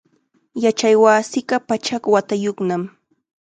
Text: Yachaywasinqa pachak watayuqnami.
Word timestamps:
Yachaywasinqa 0.63 1.55
pachak 1.67 2.03
watayuqnami. 2.13 2.87